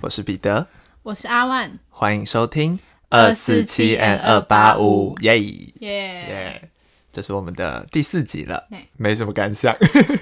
[0.00, 0.66] 我是彼得，
[1.02, 2.78] 我是阿万，欢迎收听
[3.08, 5.88] 二四七 N 二八五，耶耶！
[5.90, 6.68] 耶！
[7.10, 8.66] 这是我们的第四集了。
[8.70, 9.74] 对，没什么感想。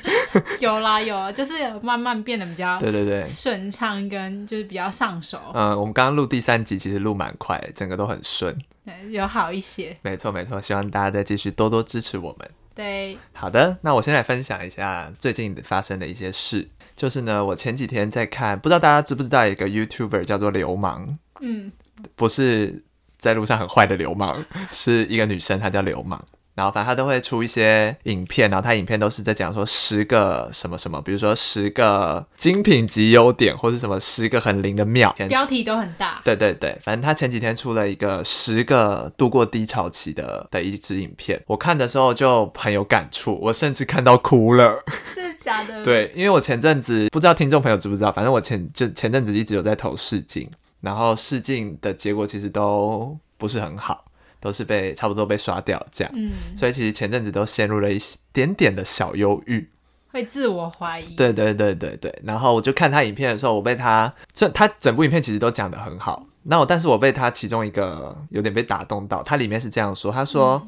[0.61, 1.52] 有啦有啊，就是
[1.82, 8.57] 慢慢变得比较对对对，顺畅，跟就是比较上手，嗯，我们刚刚录第三集，其实录蛮快，整个都很顺。
[9.03, 9.97] 对，有好一些。
[10.03, 12.51] 没错没错，希望大家再继续多多支持我们。
[12.75, 16.69] 对，好的，那我先来分享一下最近发生的一些事。
[16.97, 21.73] 就是呢，我前几天在看，不知道大家知不知道有一个 YouTuber 叫做流氓，嗯，
[22.15, 22.83] 不是
[23.19, 26.23] 在路上很坏的流氓，是一个女生，她叫流氓。
[26.55, 35.15] 然后反正他都会出一些影片，然后他影片都是在讲说十个什么什么，比如说十个精品级优点，或是什么十个很灵的妙。
[35.29, 36.21] 标题都很大。
[36.25, 44.83] 对对对，反正他前几天出了一个十个度过低潮期的的一支影片，我看的时候就很有感触，我甚至看到哭了。
[45.15, 54.05] 真的假的？， 对，因为我前阵子不知道听众朋友知不知道，反正我前就前阵子一直有在投试镜，然后试镜的结果其实都不是很好，
[54.41, 58.00] 都是被差不多被刷掉这样，嗯，所以其实前阵子都陷入了一
[58.33, 59.69] 点点的小忧郁。
[60.12, 70.66] 会自我怀疑。，对对对对对，然后我就看他影片的时候，我被他这他整部影片其实都讲得很好，那我但是我被他其中一个有点被打动到，他里面是这样说，他说，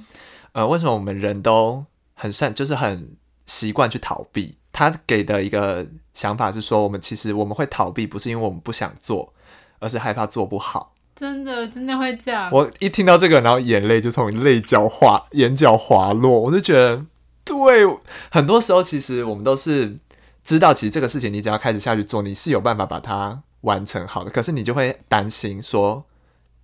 [0.52, 1.84] 呃，为什么我们人都
[2.14, 4.56] 很善，就是很习惯去逃避？
[4.70, 5.84] 他给的一个
[6.14, 9.34] 想法是说，我们其实我们会逃避，不是因为我们不想做，
[9.80, 10.91] 而是害怕做不好。
[11.14, 12.50] 真的真的会这样。
[12.52, 17.04] 我一听到这个，然后眼泪就从泪角滑，眼角滑落，我就觉得，
[17.44, 17.86] 对，
[18.30, 19.96] 很多时候其实我们都是
[20.44, 26.04] 知道，其实这个事情你只要开始下去做，你是有办法把它完成好的，可是你就会担心说。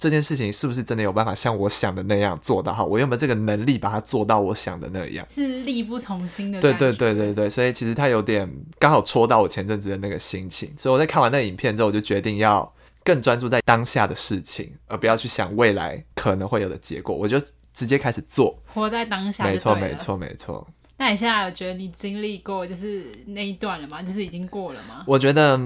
[0.00, 2.86] 这件事情是不是真的有办法像我想的那样做到好？
[2.86, 5.26] 我有没有这个能力把它做到我想的那样？
[5.28, 6.60] 是力不从心的。
[6.60, 7.34] 对对对对。
[7.34, 12.72] 对，所以其实他有点刚好戳到我前阵子的那个心情，所以我在看完那个影片之后，我就决定要
[13.08, 17.40] 更专注在当下的事情，而不要去想未来可能会有的结果，我就
[17.72, 18.54] 直接开始做。
[18.74, 19.44] 活在当下。
[19.44, 19.94] 没错，没。
[19.94, 20.68] 错，没错。
[20.98, 24.02] 那你现在有觉得你经历过就是那一段了吗？
[24.02, 25.04] 就是已经过了吗？
[25.06, 25.58] 我觉得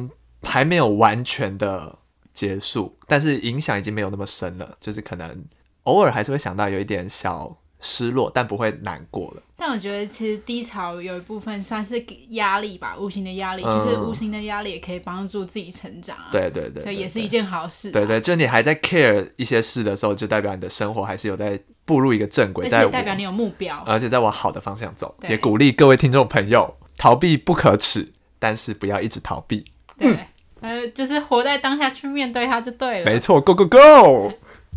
[0.44, 1.98] 还没有完全的
[2.32, 5.44] 结束，但是影响已经没有那么深了，就是可能
[5.82, 9.43] 偶尔还是会想到有一点小失落，但不会难过了。
[9.56, 13.62] 但我觉得其实低潮有一部分算是给压力吧，无形的压力。
[13.65, 16.28] 嗯其实无形的压力也可以帮助自己成长啊。。
[16.32, 17.93] 对对对对对所以也是一件好事、啊。
[17.93, 23.82] 对对，就你还在 care 一些事的时候，就代表你的生活还是有在步入一个正轨，而在代表你有目标。
[23.87, 25.14] 而且在往好的方向走。
[25.28, 29.64] 也鼓励各位听众朋友，逃避不可耻，但是不要一直逃避。
[29.99, 30.16] 对，
[30.60, 33.04] 呃，就是活在当下去面对它就对了。
[33.04, 34.32] 没错，Go Go Go！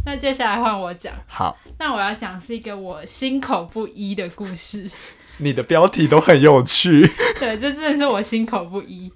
[0.05, 4.89] 那接下来换我讲，好，那我要讲是一个我心口不一的故事。
[5.37, 7.01] 你的标题都很有趣。
[7.39, 9.11] 对，这真的是我心口不一。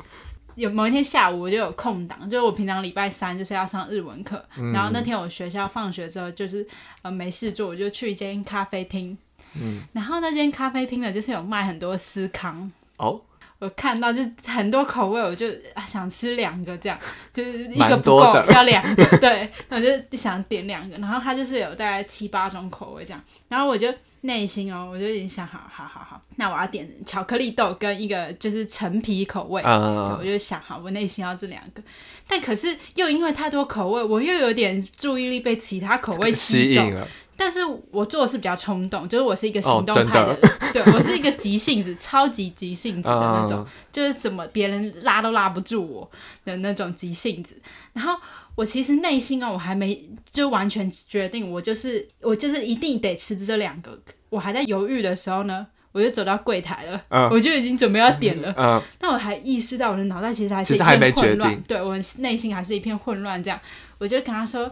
[0.55, 4.73] 有某一天下午我就有空档，就是我平常礼拜三就是要上日文课，嗯。
[4.73, 6.67] 然后那天我学校放学之后就是
[7.01, 9.17] 呃没事做，我就去一间咖啡厅，
[9.55, 13.21] 嗯，然后那间咖啡厅呢就是有卖很多司康，哦，
[13.59, 16.97] 我看到就很多口味，我就啊想吃两个这样，
[17.33, 31.83] 就是一个不够要两个， 对，那我就想点两个，然后它就是有大概七八种口味这样，然后我就内心哦，我就已经想好好好好，那我要点巧克力豆跟一个就是陈皮口味，对，我嗯，就想好我内心要这两个，
[32.29, 36.81] 但可是又因为太多口味，我又有点注意力被其他口味吸走。
[36.81, 37.07] 吸引，了。
[37.39, 46.11] 但是我做的是比较冲动，就是我是一个行动派的人， 对我是一个急性子，超级急性子的那种，嗯就是怎么别人拉都拉不住我
[46.43, 47.55] 的那种急性子。
[47.93, 48.13] 然后
[48.55, 53.97] 我其实内心啊，我还没就完全决定，我就是我就是一定得吃这两个。
[54.29, 58.53] 我还在犹豫的时候呢，我就走到柜台了，嗯我就已经准备要点了。
[58.57, 63.41] 嗯，但我还意识到我的脑袋其实还是一片混乱对我内心还是一片混乱。
[63.41, 63.59] 这样，
[63.97, 64.71] 我就跟他说，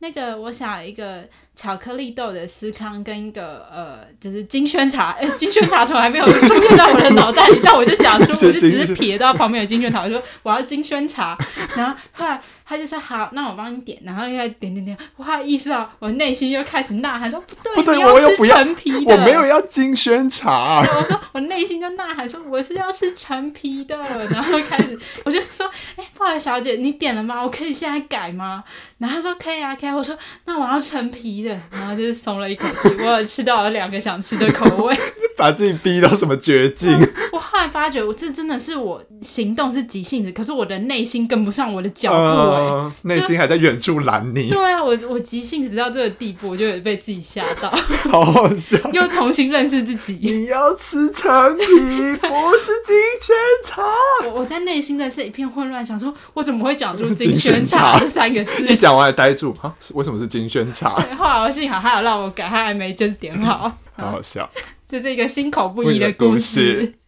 [0.00, 11.36] 那个我想一个巧克力豆的司康跟一个呃，就是金萱茶，哎、 金萱茶从来没有出现在我的脑袋里， 但我就讲出，我就只是瞥到旁边有金萱茶，我说我要金萱茶，
[11.74, 20.84] 然后后来他就说好，那我帮你点，然后又在点点点，我意识到我内心又开始呐喊说不对，不对你要陈皮的，我没有要金萱茶。
[20.84, 23.96] 对我说我内心就呐喊说我是要吃陈皮的，
[24.30, 25.66] 然后开始我就说，
[25.96, 27.42] 哎、不好意思，小姐，你点了吗？
[27.42, 28.62] 我可以现在改吗？
[28.98, 29.94] 然后他说可以啊，可以啊。
[29.94, 30.16] 我说
[30.46, 34.96] 那我要陈皮的，然后就是松了一口气，我有吃到了两个想吃的口味。
[35.36, 36.98] 把自己逼到什么绝境？
[37.30, 47.70] 我后后来发觉，我这真的是我行动是急性子，可是我的内心跟不上我的脚步、哎、呃内心还在远处拦你，对啊，我我急性子到这个地步，我就有被自己吓到，
[48.12, 48.76] 好好笑。
[48.92, 50.18] 又重新认识自己。
[50.22, 52.28] 你要吃陈皮，不
[52.58, 53.34] 是金萱
[53.64, 53.82] 茶。
[54.26, 58.66] 我我在内心的是一片混乱，想说我怎么会讲出金金萱萱茶茶这三个字？
[58.66, 59.74] 一讲完还呆住啊！
[59.94, 60.94] 为什么是金萱茶？
[61.00, 64.48] 对，后来我幸好还有让我改，他还没就是点好， 好好笑。
[64.88, 66.94] 这是一个心口不一的故事。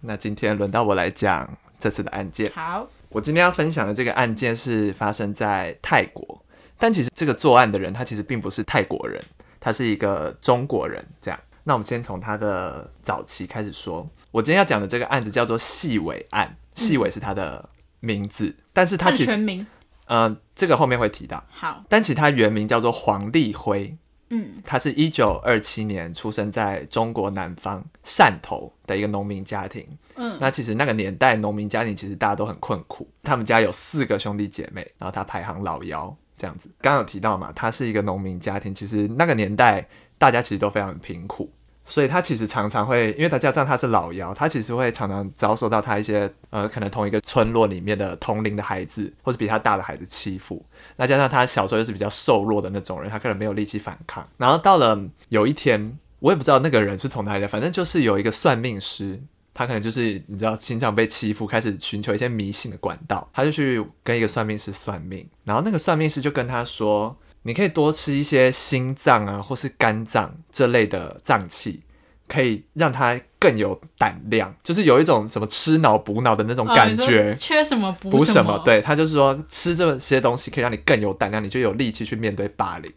[0.00, 2.52] 那今天轮到我来讲这次的案件。
[2.54, 6.44] 好，我今天要分享的这个案件是发生在泰国，
[6.76, 9.22] 但其实这个作案的人他其实并不是泰国人，
[9.58, 11.02] 他是一个中国人。
[11.20, 14.08] 这样，那我们先从他的早期开始说。
[14.30, 17.68] 我今天要讲的这个案子叫做细尾案，细尾是他的
[18.00, 19.66] 名字，但是他其实全名。
[20.06, 23.96] 呃，这个后面会提到，好，但其实他原名叫做黄立辉，
[24.28, 24.60] 嗯。
[24.64, 29.86] 他是一九二七年出生在中国南方汕头的一个农民家庭。
[30.16, 36.68] 嗯，那其实那个年代农民家庭其实大家都很困苦，他们家有四个兄弟姐妹，然后他排行老幺这样子。
[36.80, 39.88] 刚刚有提到嘛，他是一个农民家庭，其实那个年代
[40.18, 41.50] 大家其实都非常的贫苦，
[41.84, 50.64] 所以他其实常常会，因为他加上他是老幺，他其实会常常遭受到他一些呃可能同一个村落里面的同龄的孩子，或是比他大的孩子欺负。
[50.96, 54.26] 那加上他小时候又是比较瘦弱的那种人，他可能没有力气反抗。
[54.36, 54.98] 然后到了
[55.28, 59.20] 有一天，我也不知道那个人是从哪里来，反正就是有一个算命师，
[59.52, 71.82] 他可能就是你知道经常被欺负，开始寻求一些迷信的管道，他就去跟一个算命师算命，然后那个算命师就跟他说，你可以多吃一些心脏啊或是肝脏这类的脏器。
[72.28, 77.34] 可以让他更有胆量，就是有一种什么吃脑补脑的那种感觉。
[77.34, 82.90] 缺什么补什什么？，对他就是说吃这些东西可以让你更有胆量，你就有力气去面对霸凌。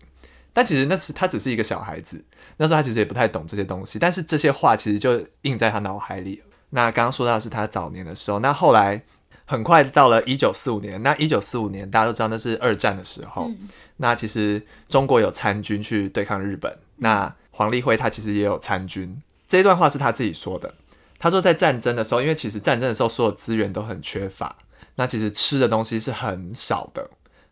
[0.54, 2.24] 但其实那是他只是一个小孩子，
[2.56, 6.46] 那时候他其实也不太懂这些东西，但是这些话其实就印在他脑海里了。
[6.70, 9.04] 那刚刚说到的是他早年的时候，那后来
[9.46, 19.22] 很快到了一九四五年，那一九四五年大家都知道那是二战的时候，嗯那其实中国有参军去对抗日本，那黄立辉他其实也有参军。
[19.48, 20.74] 这一段话是他自己说的，
[21.18, 24.58] 他说在战争的时候，因为其实战争的时候所有资源都很缺乏，
[24.96, 27.10] 那其实吃的东西是很少的，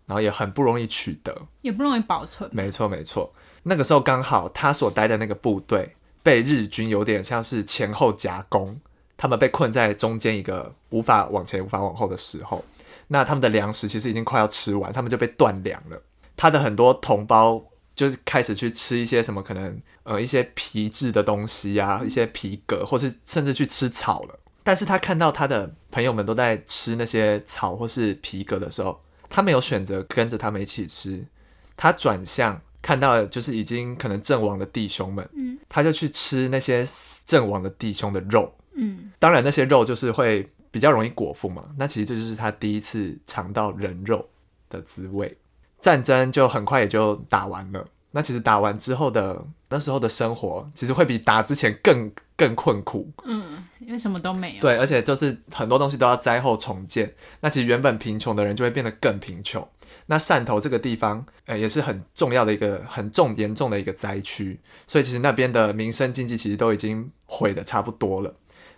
[0.07, 1.43] 然后也很不容易取得。
[1.61, 2.49] 也不容易保存。
[2.51, 3.33] 没错，没错。
[3.63, 8.77] 那个时候刚好他所待的那个部队被日军有点像是前后夹攻，
[9.17, 12.63] 他们被困在中间一个无法往前、无法往后的时候，
[13.07, 16.01] 那他们的粮食其实已经快要吃完，他们就被断粮了。
[16.35, 17.63] 他的很多同胞
[17.95, 24.39] 就是开始去吃一些什么可能呃一些皮质的东西啊，一些皮革，或是甚至去吃草了。
[24.63, 28.99] 但是他看到他的朋友们都在吃那些草或是皮革的时候，
[29.29, 31.23] 他没有选择跟着他们一起吃，
[31.77, 36.87] 他转向看到就是已经可能阵亡的弟兄们，嗯，他就去吃那些
[37.25, 38.51] 阵亡的弟兄的肉。
[38.75, 44.27] 嗯，当然那些肉就是会比较容易果腹嘛，那其实这就是他第一次尝到人肉
[44.69, 45.37] 的滋味。
[45.79, 47.85] 战争就很快也就打完了。
[48.11, 53.11] 那其实打完之后的那时候的生活，其实会比打之前更更困苦。
[53.25, 54.61] 嗯，因为什么都没有。
[54.61, 57.13] 对，而且就是很多东西都要灾后重建。
[57.41, 59.67] 那其实原本贫穷的人就会变得更贫穷。
[60.05, 68.33] 那汕头这个地方，呃，也是很重要的一个很重严重的一个灾区，所以其实那边的民生经济其实都已经毁的差不多了。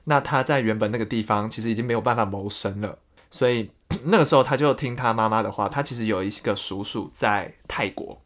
[0.05, 2.97] 那他在原本那个地方其实已经没有办法谋生了，
[3.29, 3.69] 所以
[4.05, 5.67] 那个时候他就听他妈妈的话。
[5.67, 8.21] 他其实有一个叔叔在泰国，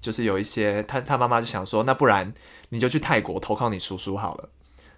[0.00, 2.32] 就是有一些他他妈妈就想说，那不然
[2.70, 4.48] 你就去泰国投靠你叔叔好了。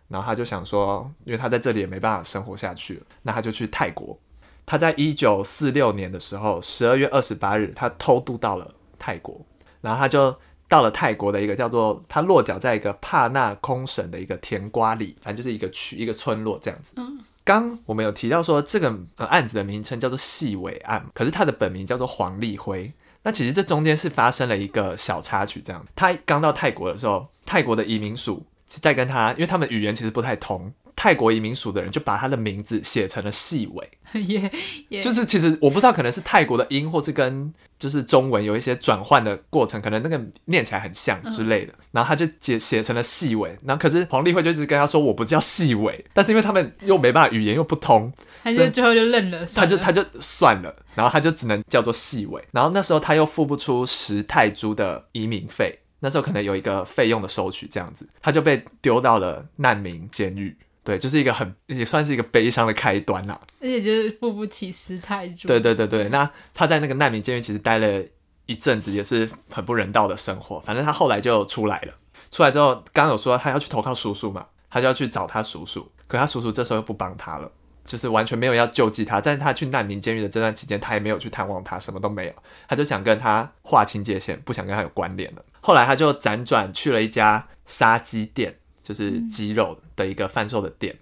[0.08, 4.18] 然后他就想说，因为他在这里也没办法生活下去，那他就去泰国。
[4.66, 9.40] 他在一九四六年的时候，十二月二十八日，他偷渡到了泰国，
[9.80, 10.38] 然后他就
[10.72, 16.94] 到了泰国的一个叫做他落脚在一个帕纳空省的一个甜瓜里，反正就是一个区一个村落这样子。
[16.96, 22.90] 嗯，刚我们有提到说这个呃案子的名称叫做细尾案，可是他的本名叫做黄立辉。
[23.22, 33.90] 那其实这中间是发生了一个小插曲，这样他刚到泰国的时候，泰国的移民署在跟他，因为他们语言其实不太通，泰国移民署的人就把他的名字写成了细尾。
[34.12, 34.52] 也
[34.90, 41.72] 也就是其实我不知道，可能是泰国的音，或是跟就是中文有一些转换的过程，可能那个念起来很像之类的。
[41.92, 52.44] 然后他就写写成了细尾，然后可是黄立慧就一直跟他说我不叫细尾，但是因为他们又没办法语言又不通，他就最后就认了，他就他就算了，然后他就只能叫做细尾。
[52.50, 60.54] 然后那时候他又付不出十泰铢的移民费，那时候可能有一个费用的收取这样子，他就被丢到了难民监狱。
[60.84, 63.40] 对，就是一个很也算是一个悲伤的开端啦。
[63.60, 65.46] 而且就是付不起十泰铢。
[65.46, 68.02] 对对对对，那他在那个难民监狱其实待了
[68.46, 70.60] 一阵子也是很不人道的生活。
[70.66, 71.94] 反正他后来就出来了，
[72.30, 77.48] 出来之后，刚刚有说他要去投靠叔叔嘛，他就要去找他叔叔，可他叔叔这时候又不帮他了，
[77.84, 79.20] 就是完全没有要救济他。
[79.20, 82.32] 但是他去难民监狱的这段期间，他也没有去探望他，什么都没有，
[82.66, 85.44] 他就想跟他划清界限，不想跟他有关联了。
[85.60, 90.96] 后来他就辗转去了一家杀鸡店，就是鸡肉的一个贩售的店。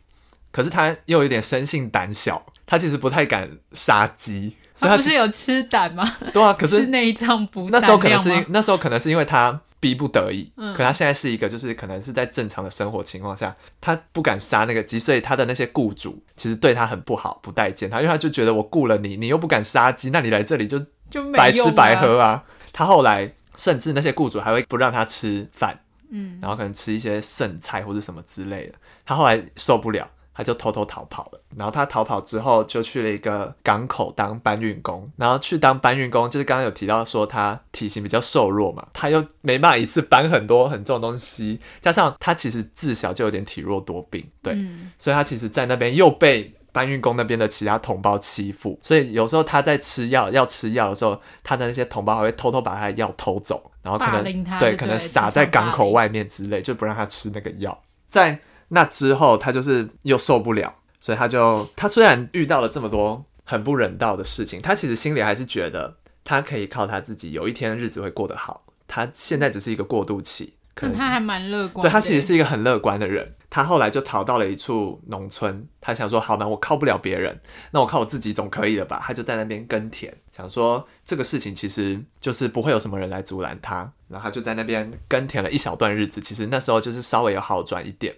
[0.53, 6.17] 可是他又有点生性胆小，他其实不太敢杀鸡，所以他不是有吃胆吗？
[6.33, 6.53] 对啊。
[6.53, 21.71] 可是吃内脏不那时候可能是因那时候可能是因为他逼不得已，嗯可他现在是一个就是可能是在正常的生活情况下，他不敢杀那个鸡，所以他的那些雇主其实对他很不好，不待见他，因为他就觉得我雇了你，你又不敢杀鸡，那你来这里就就白吃。
[21.71, 22.45] 白喝啊。
[22.73, 28.75] 他后来甚至那些雇主还会不让他吃饭，嗯，然后可能吃一些剩菜或者什么之类的。
[29.05, 31.41] 他后来受不了，他就偷偷逃跑了。
[31.57, 35.11] 然后他逃跑之后，就去了一个港口当搬运工。
[35.17, 57.83] 然后去当搬运工，就是刚刚有提到说他体型比较瘦弱嘛，他又没办法一次搬很多很重的东西，加上他其实自小就有点体弱多病，对，嗯所以他其实在那边又被搬运工那边的其他同胞欺负，所以有时候他在吃药要吃药的时候，他的那些同胞还会偷偷把他的药偷走，然后可能对可能撒在港口外面之类，就不让他吃那个药。
[58.09, 68.65] 在那之后，他就是又受不了，所以他就他虽然遇到了这么多很不人道的事情，他其实心里还是觉得他可以靠他自己，有一天日子会过得好。
[68.87, 71.89] 他现在只是一个过渡期，那他还蛮乐观的。
[71.89, 73.35] 对他其实是一个很乐观的人。
[73.51, 77.41] 他后来就逃到了一处农村，他想说：好嘛，我靠不了别人，
[77.73, 79.03] 那我靠我自己总可以了吧？
[79.05, 83.93] 他就在那边耕田，想说这个事情其实就是不会有什么人来阻拦他。
[84.07, 88.15] 然后他就在那边耕田了一小段日子，其实那时候就是稍微有好转一点。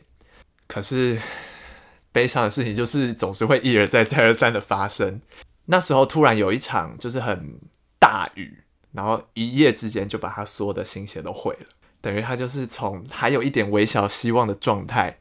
[0.67, 1.19] 可是
[2.13, 5.23] 悲伤的事情就是总是会一而再、再而三的发生。
[5.65, 7.59] 那时候突然有一场就是很
[7.99, 11.67] 大雨，然后一夜之间就把他所有的心血都毁了。
[12.03, 15.19] 等于他就是从还有一点微小希望的状态，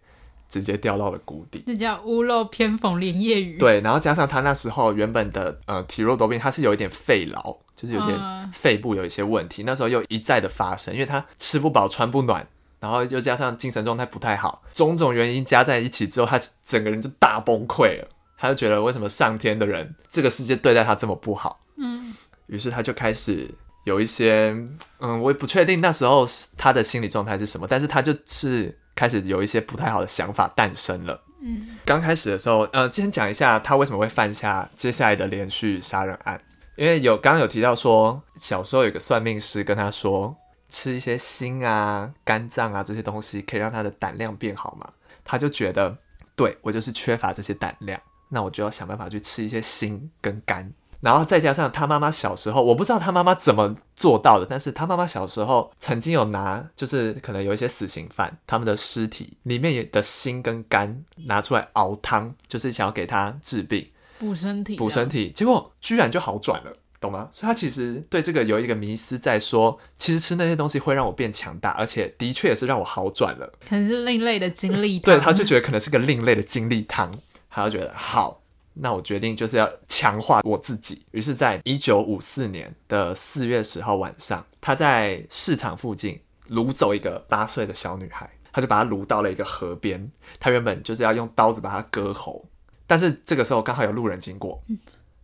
[0.50, 1.64] 直接掉到了谷底。
[1.66, 9.64] 这叫屋漏偏逢连夜雨。，对，然后加上他那时候原本的呃体弱多病，他是有一点肺痨，就是有点嗯肺部有一些问题。
[9.64, 12.46] 那时候又一再的发生，因为他吃不饱穿不暖，
[12.80, 18.08] 然后又加上精神状态不太好，种种原因加在一起之后，他整个人就大崩溃了。
[18.38, 21.62] 他就觉得为什么上天的人这个世界对待他这么不好？
[21.78, 22.16] 嗯，
[22.48, 23.48] 于是他就开始
[23.84, 24.56] 有一些，
[25.00, 26.26] 嗯，我也不确定那时候
[26.58, 31.22] 他的心理状态是什么，但是他就是开始有一些不太好的想法诞生了。
[31.42, 36.40] 嗯，刚开始的时候，呃，先讲一下他为什么会犯下接下来的连续杀人案，
[36.76, 40.36] 因为有刚刚有提到说，小时候有个算命师跟他说，
[40.70, 44.88] 吃一些心啊、肝脏啊这些东西可以让他的胆量变好嘛，
[45.26, 45.98] 他就觉得，
[46.36, 50.72] 对我就是缺乏这些胆量，那我就要想办法去吃一些心跟肝。
[51.02, 63.90] 然后再加上他妈妈小时候，我不知道他妈妈怎么做到的，但是他妈妈小时候曾经有拿，就是可能有一些死刑犯他们的尸体里面的心跟肝拿出来熬汤，就是想要给他治病、
[64.20, 65.10] 补身体，补身。
[65.10, 66.78] 体，结果居然就好转了。
[67.02, 67.28] 懂吗？
[67.32, 73.52] 所以他其实对这个有一个迷思，在说，其实吃那些东西会让我变强大，而且的确也是让我好转了。
[73.68, 75.00] 可能是另类的经历。
[75.00, 77.12] 对，他就觉得可能是个另类的精力汤，
[77.50, 78.44] 他就觉得好，
[78.74, 81.06] 那我决定就是要强化我自己。
[81.12, 90.12] 于是，在一九五四年的四月十号晚上，他在市场附近掳走一个八岁的小女孩，他就把她掳到了一个河边。
[90.40, 92.46] 他原本就是要用刀子把她割喉，
[92.88, 94.62] 但是这个时候刚好有路人经过，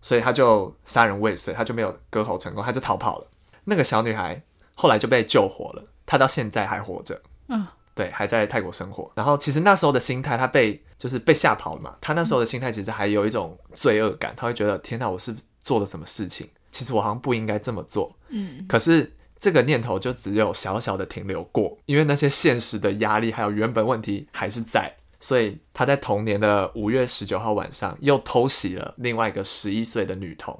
[0.01, 3.27] 所以他就杀人未遂，他就没有割喉成功，他就逃跑了。
[3.65, 4.41] 那个小女孩
[4.75, 7.21] 后来就被救活了，她到现在还活着。
[7.49, 7.65] 嗯，
[7.97, 9.11] 对，还在泰国生活。
[9.15, 11.97] 然后其实那时候的心态，他被就是被吓跑了嘛。
[11.99, 16.47] 他那时候的心态其实还有一种罪恶感，他会觉得天哪，我是做了什么事情？
[16.71, 18.15] 其实我好像不应该这么做。
[18.29, 24.93] 嗯，可是这个念头就只有小小的停留过，因为那些现实的压力还有原本问题还是在。
[25.19, 30.55] 所以他在同年的五月十九号晚上又偷袭了另外一个十一岁的女童。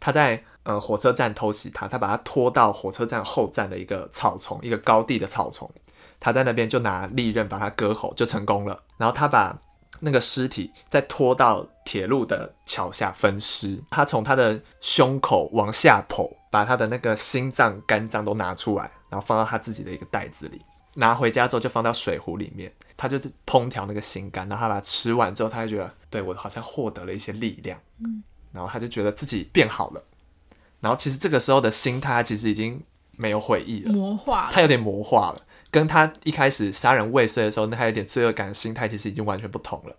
[0.00, 5.70] 他在呃火车站偷袭她，他把她拖到火车站后站的一个草丛，一个高地的草丛。
[6.20, 8.82] 他在那边就拿利刃把他割喉，就成功了。
[8.96, 9.56] 然后他把
[10.00, 13.78] 那个尸体再拖到铁路的桥下分尸。
[13.90, 20.60] 他从他的胸口往下剖，把他的那个心脏、肝脏都拿出来，然后放到他自己的一个袋子里。
[20.94, 28.20] 拿回家之后就放到水壶里面，他就是烹调那个心肝，然后他把它吃完之后，他就觉得对我好像获得了一些力量，嗯，
[28.50, 30.02] 然后他就觉得自己变好了。
[30.80, 32.82] 然后其实这个时候的心态，其实已经
[33.12, 34.50] 没有悔意了，魔化了。
[34.52, 39.94] 他有点魔化了，跟他一开始杀人未遂的时候，那他有点罪恶感的心态，其实已经完全不同了。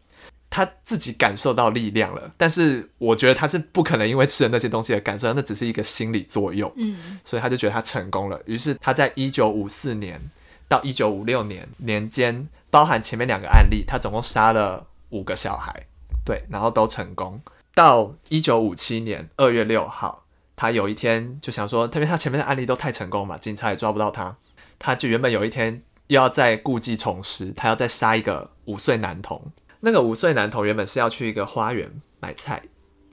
[0.49, 8.41] 他他自己感受到力量了，但是我觉得他是不可能因为吃了那些东西而感受到，那只是一个心理作用，嗯，所以他就觉得他成功了。
[8.45, 10.19] 于是他在一九五四年
[10.67, 15.85] 到一九五六年年间，包含前面两个案例，他总共杀了五个小孩，
[16.25, 17.39] 对，然后都成功。
[17.73, 20.25] 到一九五七年二月六号，
[20.57, 24.35] 他有一天就想说，特别他前面的案例都太成功嘛，警察也抓不到他，
[24.79, 29.51] 他就原本有一天又要再故技重施，他要再杀一个五岁男童。
[29.81, 32.61] 那个五岁男童原本是要去一个花园买菜，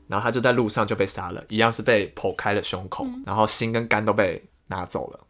[0.09, 5.21] 然后他就在路上就被杀了，一样是被剖开了胸口，然后心跟肝都被拿走了。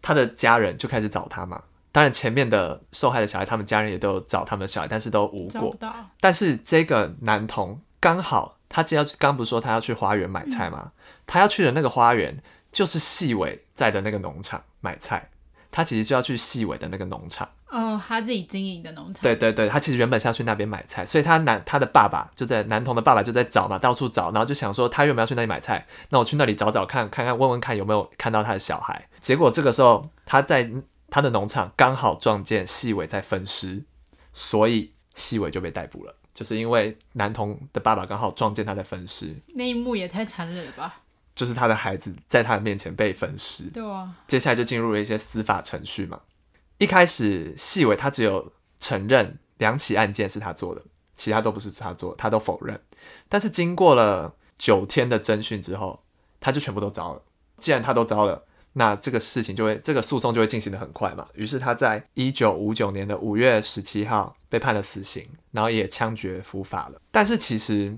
[0.00, 1.62] 他的家人就开始找他嘛，
[1.92, 5.74] 当然前面的受害的小孩，他们家人也都有找他们的小孩，但是都无果
[6.20, 10.92] 但是这个男童刚好他只要刚不是说他要去花园买菜吗？
[11.26, 15.28] 他要去的那个花园就是细伟在的那个农场买菜，
[15.76, 17.46] 他其实就要去细尾的那个农场。
[17.68, 29.06] 哦，他自己经营的农场，对对对，他其实原本是要去那边买菜，所以他男他的爸爸就在男童的爸爸就在找嘛，到处找，然后就想说他原本要去那里买菜，那我去那里找找看，看看问问看有没有看到他的小孩。
[29.20, 30.70] 结果这个时候他在
[31.10, 33.84] 他的农场刚好撞见细尾在分尸，
[34.32, 41.02] 所以细尾就被逮捕了，就是因为男童的爸爸刚好撞见他在分尸，那一幕也太残忍了吧？
[41.36, 43.64] 就是他的孩子在他的面前被分尸。
[43.64, 46.22] 对啊，接下来就进入了一些司法程序嘛。
[46.78, 50.82] 一开始，细伟他只有承认两起案件是他做的，
[51.14, 52.80] 其他都不是他做的，他都否认。
[53.28, 56.02] 但是经过了九天的侦讯之后，
[56.40, 57.22] 他就全部都招了。
[57.58, 61.26] 既然他都招了，那这个事情就会，这个诉讼就会进行的很快嘛。
[61.34, 67.00] 于是他在一九五九年的五月十七号被判了死刑，然后也枪决伏法了。
[67.10, 67.96] 但是其实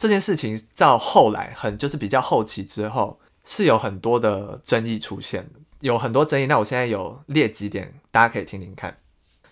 [0.00, 5.60] 这件事情到后来很就是比较后期之后，是有很多的争议出现的。
[5.80, 8.96] 有很多争议，那我现在有列几点，大家可以听听看。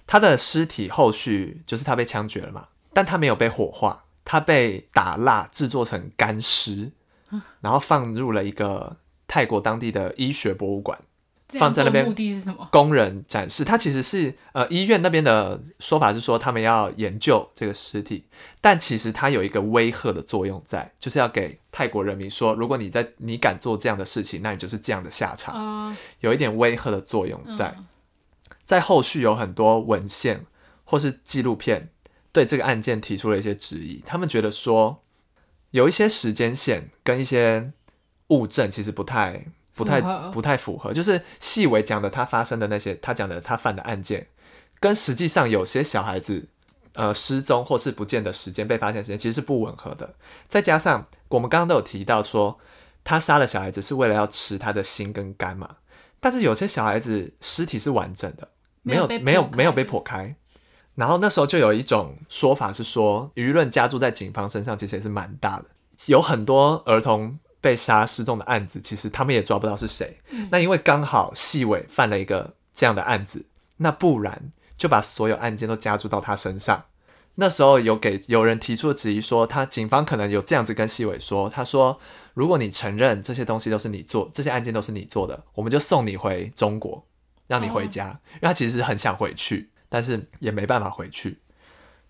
[0.06, 6.92] 他的尸体后续就是他被枪决了嘛，但他没有被火化，他被打蜡制作成干尸，
[7.60, 10.98] 然后放入了一个泰国当地的医学博物馆，
[11.50, 12.68] 放在那边做目的是什么？
[12.72, 13.64] 工人展示。
[13.64, 18.24] 他其实是呃医院那边的说法是说他们要研究这个尸体，
[18.60, 25.54] 但其实它有一个威吓的作用在，就是要给泰国人民说，如果你在你敢做这样的事情，那你就是这样的下场。
[25.54, 27.74] 啊、有一点威吓的作用在。
[27.78, 27.86] 嗯
[28.68, 30.44] 在后续有很多文献
[30.84, 31.88] 或是纪录片
[32.32, 35.02] 对这个案件提出了一些质疑，他们觉得说
[35.70, 37.72] 有一些时间线跟一些
[38.26, 39.46] 物证其实不太、
[39.78, 44.26] 不太、不太符合，就是细微讲的他发生的那些，他讲的他犯的案件，
[44.78, 46.48] 跟实际上有些小孩子。
[46.94, 50.16] 呃，失踪或是不见的时间、被发现时间其实是不吻合的。
[50.48, 52.58] 再加上我们刚刚都有提到说，
[53.04, 55.76] 他杀了小孩子是为了要吃他的心跟肝嘛，
[56.18, 58.48] 但是有些小孩子尸体是完整的，
[58.82, 60.34] 没有没有没有没有被剖开。
[60.96, 65.66] 然后那时候就有一种说法是说，舆论加注在警方身上其实也是蛮大的，
[66.06, 70.18] 有很多儿童被杀失踪的案子，其实他们也抓不到是谁。
[70.50, 73.46] 那因为刚好细伟犯了一个这样的案子，
[73.78, 76.84] 那不然就把所有案件都加注到他身上。
[77.40, 82.00] 那时候有给有人提出了质疑说，他警方可能有这样子跟细伟说，他说
[82.34, 87.06] 如果你承认这些东西都是你做，这些案件都是你做的，我们就送你回中国，
[87.46, 88.20] 让你回家。
[88.34, 91.38] 因为他其实很想回去，但是也没办法回去。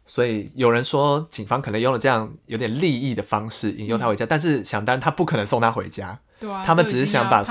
[0.09, 7.45] 所以有人说，警方可能用了这样有点利益的方式引诱他回家，但是想当然他不可能送他回家，对啊，他们只是想把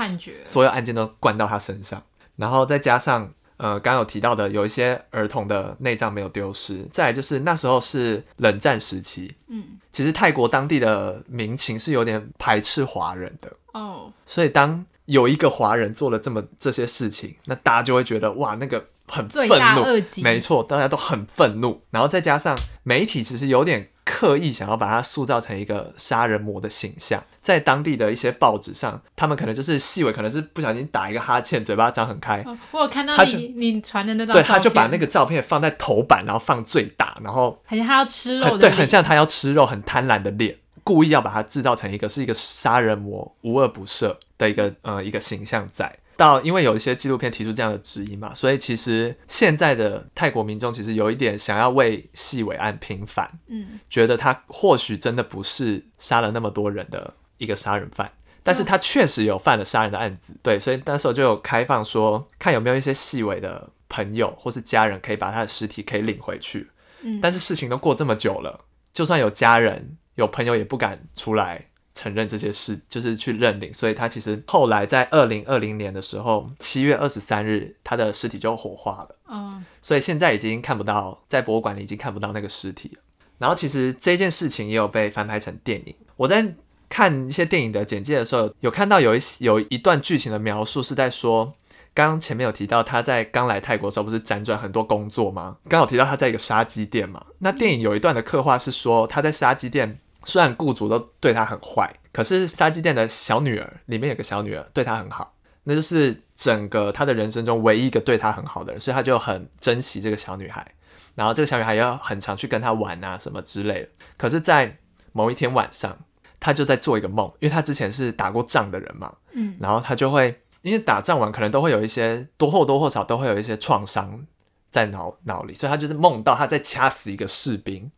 [0.44, 2.02] 所有案件都灌到他身上，
[2.34, 40.56] 然后再加上呃，刚刚有提到的有一些儿童的内脏没有丢失，再来就是那时候是冷战时期，嗯，其实泰国当地的民情是有点排斥华人的，哦，所以当有一个华人做了这么这些事情，那大家就会觉得哇，那个很愤怒，没错，大家都很愤怒，然后再加上媒体其实有点刻意想要把它塑造成一个杀人魔的形象，在当地的一些报纸上，他们可能就是细微，可能是不小心打一个哈欠，嘴巴张很开，哦我有看到你你传的那张对，他就把那个照片放在头版，然后放最大，然后很像他要吃肉很对，很像他要吃肉，很贪婪的脸，
[40.88, 45.98] 故意要把它制造成一个是一个杀人魔，无恶不赦的一个呃一个形象在。
[46.16, 58.10] 到因为有一些纪录片提出这样的质疑嘛，所以其实现在的泰国民众其实有一点想要为细尾案平反，嗯，觉得他或许真的不是杀了那么多人的一个杀人犯，
[58.42, 66.70] 但是他确实有犯了杀人的案子，对，所以那时候就有开放说，看有没有一些细尾的朋友或是家人可以把他的尸体可以领回去，
[67.02, 67.20] 嗯。
[67.20, 79.16] 但是事情都过这么久了，就算有家人有朋友也不敢出来承认这些事，就是去认领，所以他其实后来在二零二零年的时候，七月二十三日，他的尸体就火化了。
[79.28, 83.00] 嗯，所以现在已经看不到，在博物馆里已经看不到那个尸体了。
[83.38, 85.94] 然后其实这件事情也有被翻拍成电影。
[86.16, 86.54] 我在
[86.88, 91.54] 看一些电影的简介的时候，有看到有一有一段剧情的描述是在说，
[91.94, 95.58] 刚刚前面有提到他在刚来泰国的时候不是辗转很多工作吗？
[95.68, 97.24] 刚好提到他在一个杀鸡店嘛。
[97.38, 110.66] 那电影有一段的刻画是说，他在杀鸡店，虽然雇主都对他很坏，可是杀鸡店的小女儿里面有个小女儿对他很好，那就是整个他的人生中唯一一个对他很好的人，所以他就很珍惜这个小女孩。
[111.14, 113.88] 然后这个小女孩要很常去跟他玩啊什么之类的。
[114.16, 114.78] 可是，在
[115.10, 115.98] 某一天晚上，
[116.38, 124.24] 他就在做一个梦，因为他之前是打过仗的人嘛，嗯，然后他就会因为打仗完可能都会有一些多或多或少都会有一些创伤
[124.70, 127.90] 在脑脑里，所以他就是梦到他在掐死一个士兵，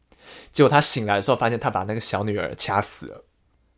[0.53, 3.25] 结果他醒来的时候发现他把那个小女儿掐死了，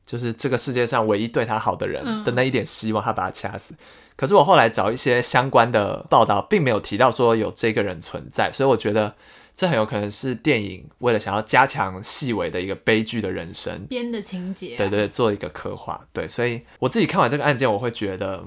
[0.04, 3.74] 就是这个世界上唯一对他好的人嗯的那一点希望，他把他掐死。
[4.14, 9.14] 可是我后来找一些相关的报道，并没有提到说有这个人存在，所以我觉得
[9.56, 16.06] 这很有可能是电影为了想要加强细微的一个悲剧的人生，编的情节、啊，对对，做一个刻画。
[16.12, 18.44] 对，所以我自己看完这个案件，我会觉得，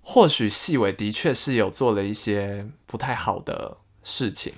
[0.00, 4.54] 或许细尾的确是有做了一些不太好的事情。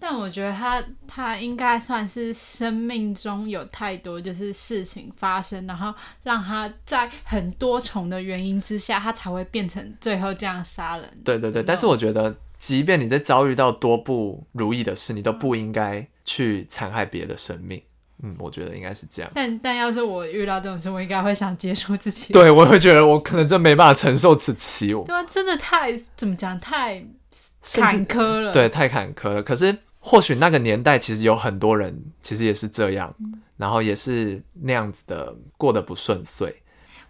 [0.00, 11.20] 但我觉得他他应该算是生命中有太多就是事情发生，然后让他在很多重的原因之下，他才会变成最后这样杀人。
[11.22, 17.82] 对对对，但是我觉得，即便你在遭遇到多不如意的事，你都不应该去残害别的生命。
[18.22, 19.30] 嗯，我觉得应该是这样。
[19.34, 22.32] 但但要是我遇到这种事，我应该会想结束自己。
[22.34, 27.02] 对，我会觉得我可能真没办法承受此期，我对啊，真的太怎么讲，太
[27.62, 28.52] 坎坷了。
[28.52, 29.42] 对，太坎坷了。
[29.42, 33.14] 可是或许那个年代其实有很多人其实也是这样，
[33.56, 36.52] 然后也是那样子的过得不顺遂。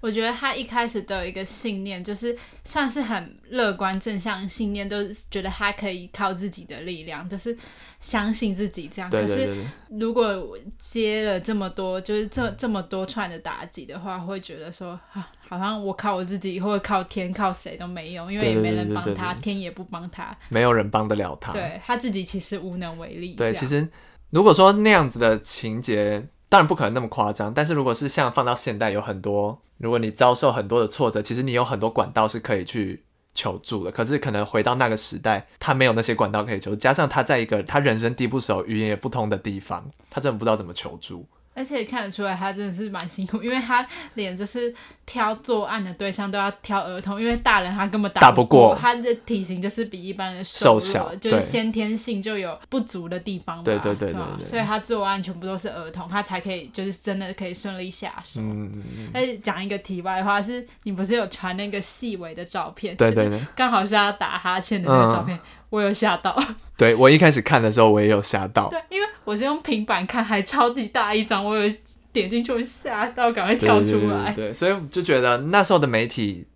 [0.00, 7.56] 我觉得他一开始都有一个信念，就是算是很乐观正向信念，都是觉得他可以靠自己的力量，就是
[8.00, 9.10] 相信自己这样。
[9.10, 9.54] 可是
[9.90, 21.52] 如果接了这么多，就是这这么多串的打击的话，会觉得说啊，好像我靠我自己或者靠天靠谁都没用，因为也没人帮他，天也不帮他，没有人帮得了他。
[21.52, 23.34] 对他自己其实无能为力。
[23.34, 23.86] 对，其实
[24.30, 33.92] 如果说那样子的情节，当然不可能那么夸张，但是如果是像放到现代，有很多，如果你遭受很多的挫折，其实你有很多管道是可以去求助的。
[33.92, 41.24] 可是可能回到那个时代，他没有那些管道可以求助，加上他在一个他人生地不熟、语言也不通的地方，他真的不知道怎么求助。
[41.60, 58.40] 而且看得出来，他真的是蛮辛苦，因为他连就是挑作案的对象都要挑儿童，因为大人他根本打不不过，他的体型就是比一般人瘦小就是先天性就有不足的地方嘛，对对对对所以他作案全部都是儿童，他才可以就是真的可以顺利下手。
[58.40, 62.96] 嗯，嗯嗯而且讲一个题外话，是你不是有传那个细微的照片？
[62.96, 65.38] 对对对，刚好是他打哈欠的那个照片，
[65.70, 66.36] 我有吓到。
[66.76, 68.68] 对我一开始看的时候，我也有吓到。
[68.68, 71.72] 对，因为我是用平板看，还超级大一张，我有
[72.12, 74.32] 点进去，我吓到，赶快对跳对对出来。
[74.34, 76.46] 对对，所以就觉得那时候的媒体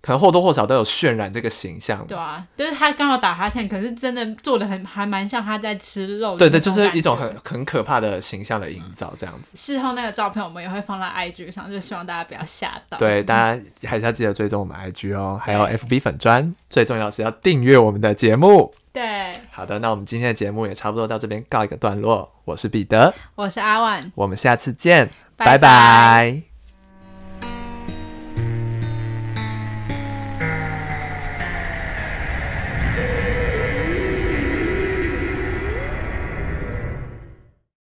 [0.00, 2.06] 可能或多或少都有渲染这个形象。
[2.06, 9.56] 对啊，就是他刚好打哈欠，可是真的做的很还蛮像他在吃肉的对对，就是一种很很可怕的形象的营造，这样子。
[9.56, 12.96] 事后那个照片我们也会放在 IG 上，就希望大家不要吓到。
[12.98, 18.74] 对，大家还是要记得追踪我们 IG 哦，还有 FB 粉砖，最重要是要订阅我们的节目。
[18.92, 22.32] 对，好的，那我们今天的节目也差不多到这边告一个段落。
[22.44, 26.47] 我是彼得，我是阿万，我们下次见，拜拜拜拜